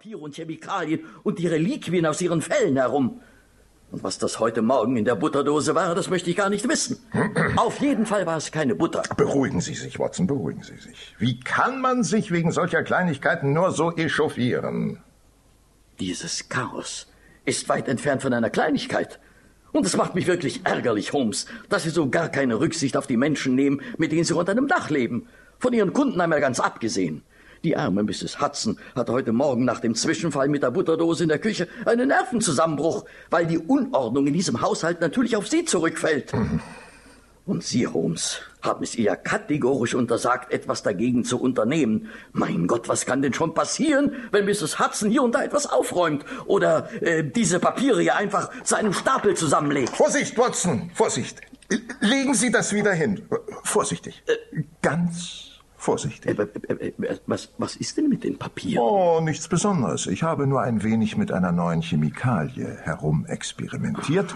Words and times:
Papiere 0.00 0.20
und 0.20 0.34
Chemikalien 0.34 1.00
und 1.24 1.38
die 1.38 1.46
Reliquien 1.46 2.06
aus 2.06 2.22
ihren 2.22 2.40
Fällen 2.40 2.76
herum. 2.76 3.20
Und 3.90 4.02
was 4.02 4.16
das 4.16 4.40
heute 4.40 4.62
Morgen 4.62 4.96
in 4.96 5.04
der 5.04 5.14
Butterdose 5.14 5.74
war, 5.74 5.94
das 5.94 6.08
möchte 6.08 6.30
ich 6.30 6.36
gar 6.36 6.48
nicht 6.48 6.66
wissen. 6.66 6.96
Auf 7.56 7.82
jeden 7.82 8.06
Fall 8.06 8.24
war 8.24 8.38
es 8.38 8.50
keine 8.50 8.74
Butter. 8.74 9.02
Beruhigen 9.18 9.60
Sie 9.60 9.74
sich, 9.74 9.98
Watson, 9.98 10.26
beruhigen 10.26 10.62
Sie 10.62 10.78
sich. 10.78 11.14
Wie 11.18 11.38
kann 11.38 11.82
man 11.82 12.02
sich 12.02 12.30
wegen 12.30 12.50
solcher 12.50 12.82
Kleinigkeiten 12.82 13.52
nur 13.52 13.72
so 13.72 13.92
echauffieren? 13.94 15.02
Dieses 15.98 16.48
Chaos 16.48 17.06
ist 17.44 17.68
weit 17.68 17.86
entfernt 17.86 18.22
von 18.22 18.32
einer 18.32 18.48
Kleinigkeit. 18.48 19.20
Und 19.70 19.84
es 19.84 19.98
macht 19.98 20.14
mich 20.14 20.26
wirklich 20.26 20.62
ärgerlich, 20.64 21.12
Holmes, 21.12 21.44
dass 21.68 21.82
Sie 21.82 21.90
so 21.90 22.08
gar 22.08 22.30
keine 22.30 22.58
Rücksicht 22.58 22.96
auf 22.96 23.06
die 23.06 23.18
Menschen 23.18 23.54
nehmen, 23.54 23.82
mit 23.98 24.12
denen 24.12 24.24
Sie 24.24 24.32
unter 24.32 24.52
einem 24.52 24.66
Dach 24.66 24.88
leben. 24.88 25.28
Von 25.58 25.74
Ihren 25.74 25.92
Kunden 25.92 26.22
einmal 26.22 26.40
ganz 26.40 26.58
abgesehen. 26.58 27.22
Die 27.62 27.76
arme 27.76 28.02
Mrs. 28.02 28.40
Hudson 28.40 28.78
hatte 28.94 29.12
heute 29.12 29.32
Morgen 29.32 29.66
nach 29.66 29.80
dem 29.80 29.94
Zwischenfall 29.94 30.48
mit 30.48 30.62
der 30.62 30.70
Butterdose 30.70 31.24
in 31.24 31.28
der 31.28 31.38
Küche 31.38 31.68
einen 31.84 32.08
Nervenzusammenbruch, 32.08 33.04
weil 33.28 33.46
die 33.46 33.58
Unordnung 33.58 34.26
in 34.26 34.32
diesem 34.32 34.62
Haushalt 34.62 35.00
natürlich 35.02 35.36
auf 35.36 35.46
Sie 35.46 35.66
zurückfällt. 35.66 36.32
Und 37.44 37.62
Sie, 37.62 37.86
Holmes, 37.86 38.40
haben 38.62 38.82
es 38.82 38.94
ihr 38.94 39.14
kategorisch 39.16 39.94
untersagt, 39.94 40.52
etwas 40.52 40.82
dagegen 40.82 41.24
zu 41.24 41.38
unternehmen. 41.38 42.08
Mein 42.32 42.66
Gott, 42.66 42.88
was 42.88 43.04
kann 43.04 43.20
denn 43.20 43.34
schon 43.34 43.52
passieren, 43.52 44.12
wenn 44.30 44.46
Mrs. 44.46 44.78
Hudson 44.78 45.10
hier 45.10 45.22
und 45.22 45.34
da 45.34 45.42
etwas 45.42 45.66
aufräumt 45.66 46.24
oder 46.46 46.88
äh, 47.02 47.24
diese 47.24 47.58
Papiere 47.58 48.00
hier 48.00 48.16
einfach 48.16 48.50
zu 48.62 48.76
einem 48.76 48.94
Stapel 48.94 49.34
zusammenlegt? 49.34 49.96
Vorsicht, 49.96 50.38
Watson, 50.38 50.90
Vorsicht. 50.94 51.40
Legen 52.00 52.34
Sie 52.34 52.50
das 52.50 52.72
wieder 52.72 52.92
hin. 52.92 53.22
Vorsichtig. 53.64 54.22
Ganz 54.80 55.49
vorsichtig. 55.80 56.38
Äh, 56.38 56.42
äh, 56.42 56.88
äh, 56.88 57.18
was, 57.26 57.50
was 57.58 57.76
ist 57.76 57.96
denn 57.96 58.08
mit 58.08 58.22
den 58.22 58.38
Papieren? 58.38 58.84
Oh, 58.84 59.20
nichts 59.20 59.48
Besonderes. 59.48 60.06
Ich 60.06 60.22
habe 60.22 60.46
nur 60.46 60.60
ein 60.60 60.82
wenig 60.82 61.16
mit 61.16 61.32
einer 61.32 61.52
neuen 61.52 61.82
Chemikalie 61.82 62.78
herumexperimentiert, 62.82 64.34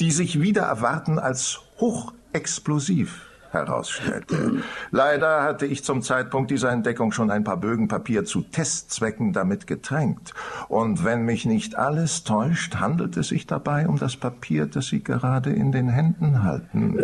die 0.00 0.10
sich 0.10 0.40
wieder 0.40 0.62
erwarten 0.62 1.18
als 1.18 1.60
hochexplosiv 1.78 3.26
herausstellte. 3.50 4.62
Leider 4.90 5.42
hatte 5.42 5.66
ich 5.66 5.84
zum 5.84 6.02
Zeitpunkt 6.02 6.50
dieser 6.50 6.70
Entdeckung 6.70 7.12
schon 7.12 7.30
ein 7.30 7.44
paar 7.44 7.56
Bögen 7.58 7.88
Papier 7.88 8.24
zu 8.24 8.42
Testzwecken 8.42 9.32
damit 9.32 9.66
getränkt. 9.66 10.34
Und 10.68 11.04
wenn 11.04 11.22
mich 11.22 11.46
nicht 11.46 11.76
alles 11.76 12.24
täuscht, 12.24 12.76
handelt 12.76 13.16
es 13.16 13.28
sich 13.28 13.46
dabei 13.46 13.88
um 13.88 13.98
das 13.98 14.16
Papier, 14.16 14.66
das 14.66 14.86
Sie 14.86 15.02
gerade 15.02 15.50
in 15.50 15.72
den 15.72 15.88
Händen 15.88 16.42
halten. 16.42 17.02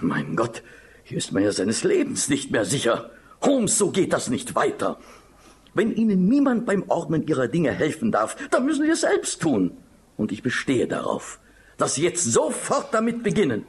Mein 0.00 0.36
Gott, 0.36 0.62
hier 1.08 1.16
ist 1.16 1.32
man 1.32 1.42
ja 1.42 1.52
seines 1.52 1.84
Lebens 1.84 2.28
nicht 2.28 2.50
mehr 2.50 2.66
sicher. 2.66 3.10
Holmes, 3.40 3.78
so 3.78 3.90
geht 3.90 4.12
das 4.12 4.28
nicht 4.28 4.54
weiter. 4.54 4.98
Wenn 5.72 5.90
Ihnen 5.94 6.28
niemand 6.28 6.66
beim 6.66 6.84
Ordnen 6.88 7.26
Ihrer 7.26 7.48
Dinge 7.48 7.72
helfen 7.72 8.12
darf, 8.12 8.36
dann 8.50 8.66
müssen 8.66 8.84
Sie 8.84 8.90
es 8.90 9.00
selbst 9.00 9.40
tun. 9.40 9.78
Und 10.18 10.32
ich 10.32 10.42
bestehe 10.42 10.86
darauf, 10.86 11.40
dass 11.78 11.94
Sie 11.94 12.02
jetzt 12.02 12.24
sofort 12.24 12.92
damit 12.92 13.22
beginnen. 13.22 13.64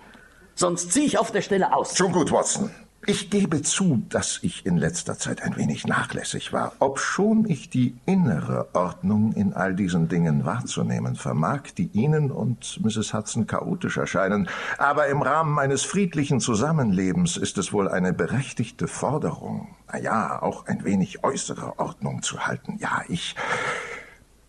Sonst 0.53 0.91
ziehe 0.91 1.05
ich 1.05 1.17
auf 1.17 1.31
der 1.31 1.41
Stelle 1.41 1.73
aus. 1.73 1.95
Schon 1.95 2.11
gut, 2.11 2.29
Watson. 2.29 2.71
Ich 3.09 3.31
gebe 3.31 3.63
zu, 3.63 4.03
dass 4.09 4.38
ich 4.43 4.67
in 4.67 4.77
letzter 4.77 5.17
Zeit 5.17 5.41
ein 5.41 5.57
wenig 5.57 5.88
nachlässig 5.88 6.53
war, 6.53 6.73
obschon 6.77 7.49
ich 7.49 7.71
die 7.71 7.97
innere 8.05 8.67
Ordnung 8.73 9.33
in 9.33 9.53
all 9.53 9.73
diesen 9.73 10.09
Dingen 10.09 10.45
wahrzunehmen 10.45 11.15
vermag, 11.15 11.61
die 11.75 11.87
Ihnen 11.87 12.30
und 12.30 12.80
Mrs. 12.83 13.15
Hudson 13.15 13.47
chaotisch 13.47 13.97
erscheinen. 13.97 14.47
Aber 14.77 15.07
im 15.07 15.23
Rahmen 15.23 15.57
eines 15.57 15.81
friedlichen 15.81 16.39
Zusammenlebens 16.39 17.35
ist 17.35 17.57
es 17.57 17.73
wohl 17.73 17.87
eine 17.87 18.13
berechtigte 18.13 18.87
Forderung, 18.87 19.75
na 19.91 19.97
ja, 19.97 20.39
auch 20.43 20.67
ein 20.67 20.83
wenig 20.83 21.23
äußere 21.23 21.80
Ordnung 21.80 22.21
zu 22.21 22.45
halten. 22.45 22.77
Ja, 22.80 23.02
ich 23.07 23.33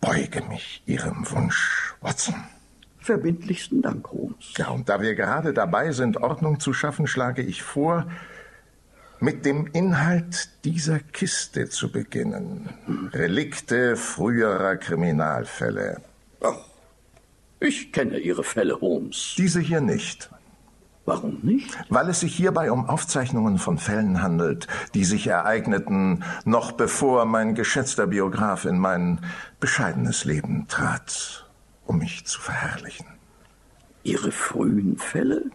beuge 0.01 0.43
mich 0.43 0.83
Ihrem 0.85 1.25
Wunsch, 1.31 1.95
Watson. 2.01 2.35
Verbindlichsten 2.99 3.81
Dank, 3.81 4.07
Holmes. 4.11 4.53
Ja, 4.55 4.67
und 4.67 4.87
da 4.87 5.01
wir 5.01 5.15
gerade 5.15 5.51
dabei 5.51 5.93
sind, 5.93 6.17
Ordnung 6.17 6.59
zu 6.59 6.73
schaffen, 6.73 7.07
schlage 7.07 7.41
ich 7.41 7.63
vor, 7.63 8.05
mit 9.21 9.45
dem 9.45 9.67
Inhalt 9.67 10.49
dieser 10.65 10.99
Kiste 10.99 11.69
zu 11.69 11.91
beginnen. 11.91 12.69
Relikte 13.13 13.95
früherer 13.95 14.75
Kriminalfälle. 14.75 16.01
Ach, 16.43 16.57
ich 17.59 17.93
kenne 17.93 18.17
Ihre 18.17 18.43
Fälle, 18.43 18.81
Holmes. 18.81 19.35
Diese 19.37 19.61
hier 19.61 19.81
nicht. 19.81 20.29
Warum 21.05 21.39
nicht? 21.41 21.77
Weil 21.89 22.09
es 22.09 22.19
sich 22.19 22.35
hierbei 22.35 22.71
um 22.71 22.89
Aufzeichnungen 22.89 23.57
von 23.57 23.77
Fällen 23.77 24.21
handelt, 24.21 24.67
die 24.93 25.05
sich 25.05 25.27
ereigneten, 25.27 26.23
noch 26.43 26.73
bevor 26.73 27.25
mein 27.25 27.55
geschätzter 27.55 28.07
Biograf 28.07 28.65
in 28.65 28.77
mein 28.77 29.21
bescheidenes 29.59 30.25
Leben 30.25 30.67
trat 30.67 31.47
um 31.91 31.97
mich 31.97 32.25
zu 32.25 32.39
verherrlichen. 32.39 33.05
Ihre 34.03 34.31
frühen 34.31 34.97
Fälle? 34.97 35.51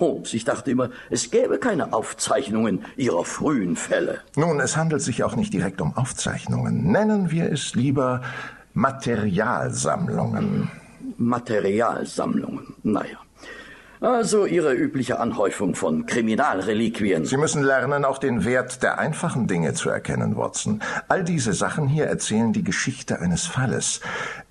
Holmes, 0.00 0.34
ich 0.34 0.44
dachte 0.44 0.70
immer, 0.70 0.90
es 1.10 1.30
gäbe 1.30 1.58
keine 1.58 1.92
Aufzeichnungen 1.92 2.84
Ihrer 2.96 3.24
frühen 3.24 3.76
Fälle. 3.76 4.20
Nun, 4.36 4.58
es 4.60 4.76
handelt 4.76 5.02
sich 5.02 5.22
auch 5.22 5.36
nicht 5.36 5.52
direkt 5.52 5.80
um 5.80 5.96
Aufzeichnungen. 5.96 6.90
Nennen 6.90 7.30
wir 7.30 7.52
es 7.52 7.74
lieber 7.74 8.22
Materialsammlungen. 8.74 10.70
Materialsammlungen, 11.18 12.74
naja. 12.82 13.18
Also 14.00 14.46
Ihre 14.46 14.72
übliche 14.72 15.20
Anhäufung 15.20 15.74
von 15.74 16.06
Kriminalreliquien. 16.06 17.26
Sie 17.26 17.36
müssen 17.36 17.62
lernen, 17.62 18.06
auch 18.06 18.16
den 18.16 18.46
Wert 18.46 18.82
der 18.82 18.98
einfachen 18.98 19.46
Dinge 19.46 19.74
zu 19.74 19.90
erkennen, 19.90 20.38
Watson. 20.38 20.80
All 21.08 21.22
diese 21.22 21.52
Sachen 21.52 21.86
hier 21.86 22.06
erzählen 22.06 22.54
die 22.54 22.64
Geschichte 22.64 23.20
eines 23.20 23.44
Falles. 23.44 24.00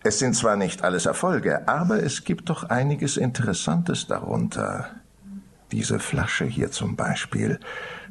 Es 0.03 0.19
sind 0.19 0.35
zwar 0.35 0.55
nicht 0.55 0.83
alles 0.83 1.07
Erfolge, 1.07 1.67
aber 1.67 2.03
es 2.03 2.25
gibt 2.25 2.51
doch 2.51 2.69
einiges 2.69 3.17
Interessantes 3.17 4.05
darunter. 4.05 4.98
Diese 5.71 5.99
Flasche 5.99 6.45
hier 6.45 6.71
zum 6.71 6.95
Beispiel 6.95 7.59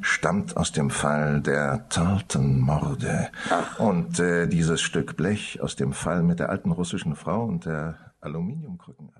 stammt 0.01 0.55
aus 0.55 0.71
dem 0.71 0.89
Fall 0.89 1.41
der 1.41 1.89
Tartan-Morde. 1.89 3.29
Und 3.77 4.19
äh, 4.19 4.47
dieses 4.47 4.81
Stück 4.81 5.17
Blech 5.17 5.61
aus 5.61 5.75
dem 5.75 5.93
Fall 5.93 6.23
mit 6.23 6.39
der 6.39 6.49
alten 6.49 6.71
russischen 6.71 7.15
Frau 7.15 7.43
und 7.43 7.65
der 7.65 7.97
Aluminiumkrücken. 8.21 9.11